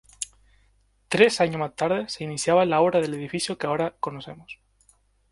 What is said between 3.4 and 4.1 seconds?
que ahora